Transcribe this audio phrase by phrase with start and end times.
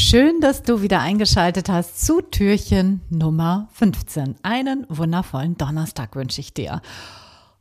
[0.00, 4.36] Schön, dass du wieder eingeschaltet hast zu Türchen Nummer 15.
[4.44, 6.80] Einen wundervollen Donnerstag wünsche ich dir.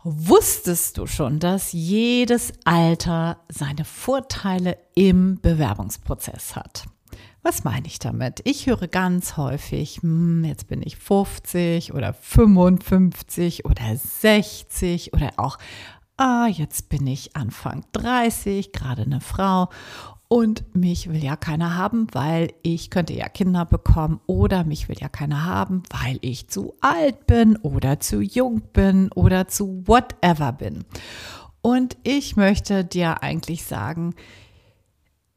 [0.04, 6.86] Wusstest du schon, dass jedes Alter seine Vorteile im Bewerbungsprozess hat?
[7.42, 8.42] Was meine ich damit?
[8.44, 15.58] Ich höre ganz häufig, hm, jetzt bin ich 50 oder 55 oder 60 oder auch,
[16.18, 19.70] ah, jetzt bin ich Anfang 30, gerade eine Frau
[20.28, 24.98] und mich will ja keiner haben, weil ich könnte ja Kinder bekommen oder mich will
[25.00, 30.52] ja keiner haben, weil ich zu alt bin oder zu jung bin oder zu whatever
[30.52, 30.84] bin.
[31.62, 34.16] Und ich möchte dir eigentlich sagen,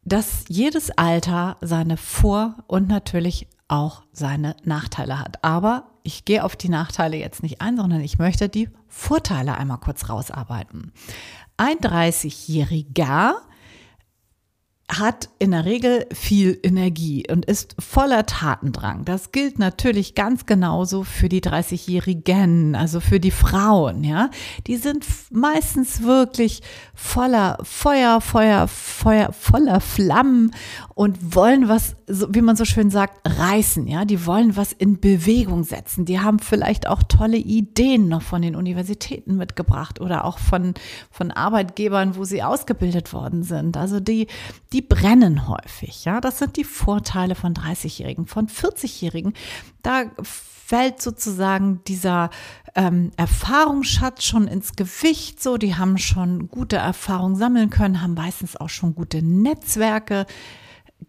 [0.05, 5.45] dass jedes Alter seine Vor- und natürlich auch seine Nachteile hat.
[5.45, 9.79] Aber ich gehe auf die Nachteile jetzt nicht ein, sondern ich möchte die Vorteile einmal
[9.79, 10.93] kurz rausarbeiten.
[11.57, 13.35] Ein 30-Jähriger
[15.01, 19.05] hat in der Regel viel Energie und ist voller Tatendrang.
[19.05, 24.31] Das gilt natürlich ganz genauso für die 30-Jährigen, also für die Frauen, ja.
[24.67, 26.63] Die sind meistens wirklich
[26.95, 30.53] voller Feuer, Feuer, Feuer, voller Flammen
[30.95, 34.05] und wollen was, wie man so schön sagt, reißen, ja.
[34.05, 36.05] Die wollen was in Bewegung setzen.
[36.05, 40.75] Die haben vielleicht auch tolle Ideen noch von den Universitäten mitgebracht oder auch von,
[41.11, 43.79] von Arbeitgebern, wo sie ausgebildet worden sind.
[43.79, 44.27] Also die,
[44.73, 46.05] die brennen häufig.
[46.05, 48.27] Ja, das sind die Vorteile von 30-Jährigen.
[48.27, 49.33] Von 40-Jährigen,
[49.83, 52.29] da fällt sozusagen dieser
[52.75, 55.43] ähm, Erfahrungsschatz schon ins Gewicht.
[55.43, 60.27] So, die haben schon gute Erfahrungen sammeln können, haben meistens auch schon gute Netzwerke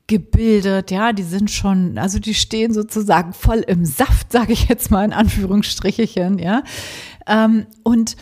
[0.07, 4.89] gebildet, ja, die sind schon, also die stehen sozusagen voll im Saft, sage ich jetzt
[4.89, 6.63] mal in Anführungsstrichen, ja.
[7.27, 8.15] Ähm, und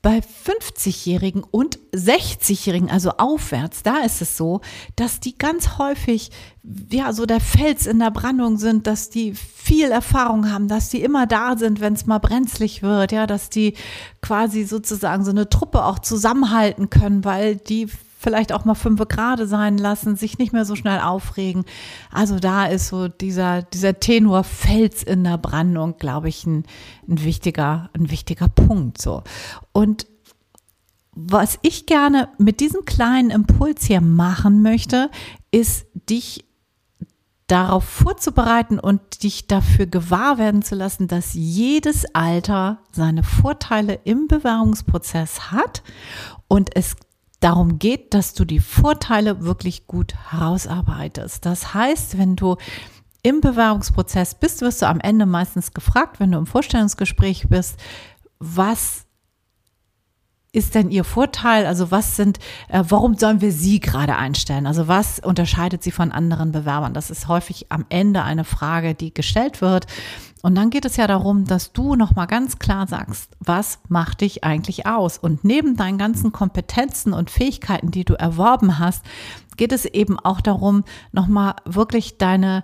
[0.00, 4.60] bei 50-Jährigen und 60-Jährigen, also aufwärts, da ist es so,
[4.94, 6.30] dass die ganz häufig,
[6.90, 11.02] ja, so der Fels in der Brandung sind, dass die viel Erfahrung haben, dass die
[11.02, 13.74] immer da sind, wenn es mal brenzlig wird, ja, dass die
[14.22, 17.88] quasi sozusagen so eine Truppe auch zusammenhalten können, weil die
[18.18, 21.64] vielleicht auch mal fünf Grade sein lassen, sich nicht mehr so schnell aufregen.
[22.10, 26.64] Also da ist so dieser, dieser Tenor Fels in der Brandung, glaube ich, ein,
[27.08, 29.22] ein wichtiger, ein wichtiger Punkt, so.
[29.72, 30.06] Und
[31.12, 35.10] was ich gerne mit diesem kleinen Impuls hier machen möchte,
[35.50, 36.44] ist dich
[37.46, 44.28] darauf vorzubereiten und dich dafür gewahr werden zu lassen, dass jedes Alter seine Vorteile im
[44.28, 45.82] Bewerbungsprozess hat
[46.46, 46.96] und es
[47.40, 51.44] darum geht, dass du die Vorteile wirklich gut herausarbeitest.
[51.46, 52.56] Das heißt, wenn du
[53.22, 57.78] im Bewerbungsprozess bist, wirst du am Ende meistens gefragt, wenn du im Vorstellungsgespräch bist,
[58.38, 59.07] was
[60.52, 61.66] ist denn Ihr Vorteil?
[61.66, 62.38] Also was sind,
[62.68, 64.66] äh, warum sollen wir Sie gerade einstellen?
[64.66, 66.94] Also was unterscheidet Sie von anderen Bewerbern?
[66.94, 69.86] Das ist häufig am Ende eine Frage, die gestellt wird.
[70.40, 74.44] Und dann geht es ja darum, dass du nochmal ganz klar sagst, was macht dich
[74.44, 75.18] eigentlich aus?
[75.18, 79.04] Und neben deinen ganzen Kompetenzen und Fähigkeiten, die du erworben hast,
[79.56, 82.62] geht es eben auch darum, nochmal wirklich deine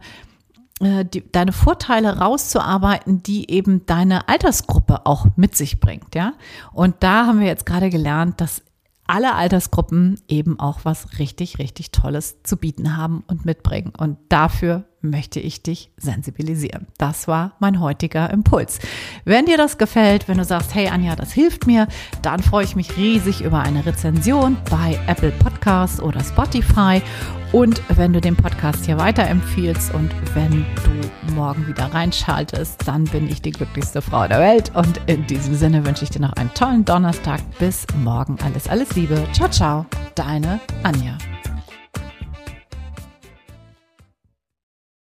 [0.84, 6.34] die, deine Vorteile rauszuarbeiten, die eben deine Altersgruppe auch mit sich bringt, ja.
[6.72, 8.62] Und da haben wir jetzt gerade gelernt, dass
[9.06, 13.92] alle Altersgruppen eben auch was richtig, richtig Tolles zu bieten haben und mitbringen.
[13.96, 16.86] Und dafür möchte ich dich sensibilisieren.
[16.96, 18.78] Das war mein heutiger Impuls.
[19.24, 21.86] Wenn dir das gefällt, wenn du sagst, hey Anja, das hilft mir,
[22.22, 27.02] dann freue ich mich riesig über eine Rezension bei Apple Podcasts oder Spotify.
[27.54, 33.28] Und wenn du den Podcast hier weiterempfiehlst und wenn du morgen wieder reinschaltest, dann bin
[33.28, 34.72] ich die glücklichste Frau der Welt.
[34.74, 37.40] Und in diesem Sinne wünsche ich dir noch einen tollen Donnerstag.
[37.60, 38.36] Bis morgen.
[38.44, 39.24] Alles, alles Liebe.
[39.32, 39.86] Ciao, ciao.
[40.16, 41.16] Deine Anja.